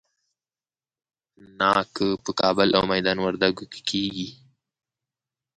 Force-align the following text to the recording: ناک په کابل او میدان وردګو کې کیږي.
ناک 1.59 1.93
په 2.23 2.31
کابل 2.39 2.69
او 2.77 2.83
میدان 2.93 3.17
وردګو 3.21 3.65
کې 3.71 3.81
کیږي. 3.89 4.27